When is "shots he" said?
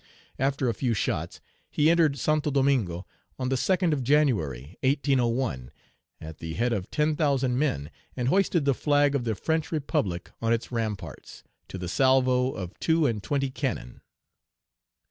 0.95-1.87